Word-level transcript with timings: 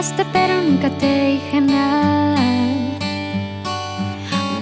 enamoraste 0.00 0.24
pero 0.32 0.62
nunca 0.62 0.88
te 0.98 1.26
dije 1.32 1.60
nada. 1.60 2.34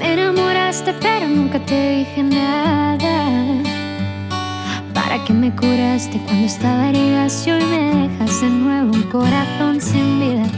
Me 0.00 0.12
enamoraste 0.12 0.92
pero 0.94 1.28
nunca 1.28 1.60
te 1.60 1.98
dije 1.98 2.24
nada. 2.24 3.14
¿Para 4.92 5.22
qué 5.24 5.32
me 5.32 5.54
curaste 5.54 6.18
cuando 6.24 6.44
estaba 6.44 6.88
herida 6.88 7.28
y 7.46 7.50
hoy 7.52 7.64
me 7.64 8.08
dejas 8.08 8.40
de 8.40 8.48
nuevo 8.50 8.92
un 8.94 9.02
corazón 9.04 9.80
sin 9.80 10.18
vida? 10.18 10.50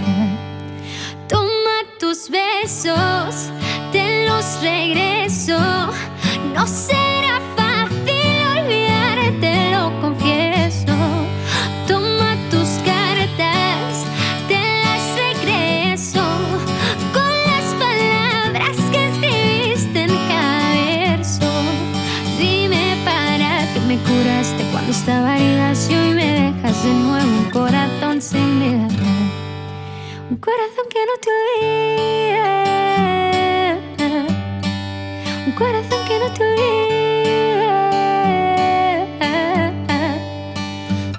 Toma 1.29 1.77
tus 1.99 2.31
besos, 2.31 3.51
te 3.93 4.27
los 4.27 4.63
regreso. 4.63 5.59
No 6.55 6.67
será 6.67 7.00
estaba 24.91 25.37
herida 25.37 25.73
y 25.89 25.95
hoy 25.95 26.15
me 26.15 26.27
dejas 26.27 26.83
de 26.83 26.93
nuevo 26.93 27.39
un 27.39 27.51
corazón 27.51 28.21
sin 28.21 28.59
vida. 28.59 28.89
Un 30.31 30.37
corazón 30.39 30.87
que 30.91 30.99
no 31.09 31.13
te 31.23 31.31
olvida. 31.39 32.49
Un 35.47 35.53
corazón 35.53 36.05
que 36.09 36.19
no 36.19 36.33
te 36.35 36.43
olvida. 36.43 36.81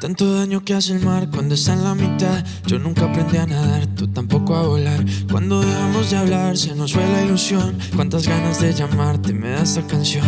Tanto 0.02 0.34
daño 0.36 0.66
que 0.66 0.74
hace 0.74 0.92
el 0.94 1.06
mar 1.06 1.30
cuando 1.32 1.56
está 1.56 1.72
en 1.72 1.84
la 1.86 1.96
mitad. 1.96 2.44
Yo 2.66 2.78
nunca 2.78 3.06
aprendí 3.06 3.38
a 3.38 3.46
nadar, 3.46 3.88
tú 3.96 4.08
tampoco 4.10 4.56
a 4.56 4.64
volar. 4.64 5.06
Cuando 5.32 5.62
dejamos 5.62 6.12
de 6.12 6.18
hablar, 6.18 6.58
se 6.58 6.76
nos 6.76 6.92
fue 6.92 7.08
la 7.08 7.22
ilusión. 7.24 7.78
Cuántas 7.96 8.28
ganas 8.28 8.60
de 8.60 8.74
llamarte 8.74 9.32
me 9.32 9.52
da 9.52 9.62
esta 9.64 9.82
canción. 9.88 10.26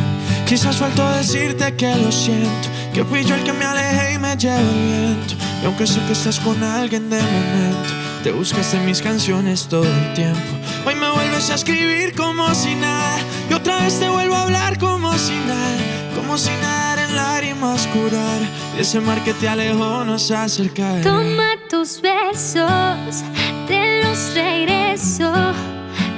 Quizás 0.48 0.78
faltó 0.78 1.10
decirte 1.12 1.76
que 1.76 1.94
lo 1.98 2.10
siento. 2.10 2.73
Que 2.94 3.04
fui 3.04 3.24
yo 3.24 3.36
el 3.36 3.44
que 3.44 3.54
me 3.54 3.66
alejé 3.66 4.14
y 4.14 4.18
me 4.20 4.36
llevo 4.36 4.60
el 4.60 5.16
viento. 5.16 5.36
Y 5.62 5.66
aunque 5.66 5.88
sé 5.88 6.00
que 6.06 6.14
estás 6.14 6.40
con 6.40 6.62
alguien 6.64 7.10
de 7.10 7.18
momento, 7.22 7.94
te 8.24 8.32
buscas 8.32 8.74
en 8.76 8.86
mis 8.86 9.02
canciones 9.02 9.68
todo 9.68 9.84
el 9.86 10.14
tiempo. 10.14 10.40
Hoy 10.86 10.96
me 10.96 11.10
vuelves 11.10 11.50
a 11.50 11.56
escribir 11.56 12.14
como 12.16 12.54
si 12.54 12.76
nada. 12.76 13.18
Y 13.50 13.54
otra 13.54 13.78
vez 13.82 14.00
te 14.00 14.08
vuelvo 14.10 14.36
a 14.36 14.44
hablar 14.44 14.78
como 14.78 15.12
si 15.18 15.34
nada. 15.34 15.78
Como 16.16 16.38
si 16.38 16.52
nadar 16.62 17.00
en 17.00 17.16
lágrimas 17.16 17.88
curar. 17.88 18.42
Y 18.78 18.82
ese 18.82 19.00
mar 19.00 19.24
que 19.24 19.34
te 19.34 19.50
alejó 19.50 20.04
nos 20.06 20.30
acerca. 20.30 21.02
Toma 21.02 21.56
tus 21.70 22.00
besos, 22.00 23.24
te 23.68 24.04
los 24.04 24.34
regreso. 24.36 25.32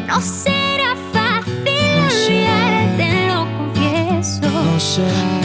No 0.07 0.19
será 0.21 0.93
fácil 1.13 1.63
No 1.65 2.09
será. 2.09 2.55
olvidarte, 2.97 3.27
lo 3.29 3.57
confieso. 3.57 4.41
No 4.51 4.79
sé. 4.79 5.44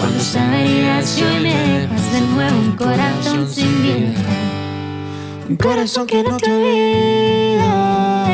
Cuando 0.00 0.18
estaba 0.18 0.60
herida 0.60 1.02
y 1.02 1.40
me 1.42 1.54
dejas 1.54 2.12
de 2.12 2.20
nuevo 2.20 2.58
un 2.58 2.76
corazón 2.76 3.48
sin 3.48 3.82
vida. 3.82 4.14
Un 5.48 5.56
corazón 5.56 6.06
que 6.06 6.22
no 6.22 6.36
te 6.36 6.52
olvida. 6.52 8.26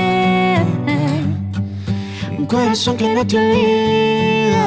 Un 2.39 2.47
corazón 2.47 2.97
que 2.97 3.15
no 3.15 3.27
te 3.27 3.37
olvida. 3.39 4.65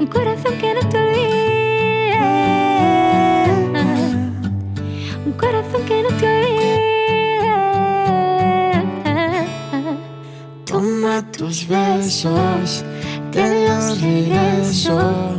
Un 0.00 0.06
corazón 0.06 0.58
que 0.58 0.74
no 0.74 0.80
te 0.88 0.98
olvida. 0.98 1.07
Tus 11.38 11.68
besos, 11.68 12.84
te 13.30 13.68
los 13.68 14.00
regreso. 14.00 15.36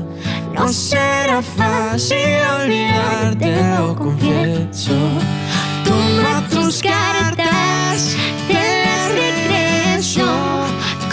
No 0.53 0.69
será 0.69 1.41
fácil 1.41 2.17
olvidarte, 2.61 3.77
lo 3.77 3.95
confieso. 3.95 4.97
Toma 5.83 6.47
tus 6.49 6.81
cartas, 6.81 8.15
te 8.47 8.85
las 8.85 9.11
regreso. 9.11 10.25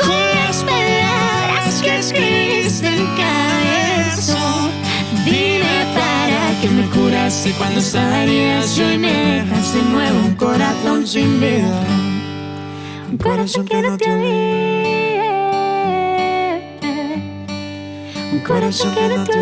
Con 0.01 0.21
las 0.37 0.63
palabras 0.63 1.83
que 1.83 1.99
escribiste 1.99 2.87
en 2.87 3.17
verso. 3.17 4.71
Dime 5.25 5.85
para 5.97 6.61
que 6.61 6.69
me 6.69 6.87
curaste 6.91 7.51
cuando 7.59 7.81
estaba 7.81 8.23
herida 8.23 8.63
y 8.95 8.99
me 8.99 9.13
dejas 9.13 9.75
de 9.75 9.83
nuevo 9.83 10.19
un 10.27 10.35
corazón 10.37 11.07
sin 11.09 11.41
vida. 11.41 11.83
Un 13.11 13.19
corazón 13.19 13.67
que 13.67 13.83
no 13.83 13.97
te 13.97 14.11
olvida. 14.13 14.76
Un 18.67 18.73
corazón 18.73 18.95
que 18.97 19.09
no 19.09 19.23
te 19.23 19.31
olvida. 19.31 19.36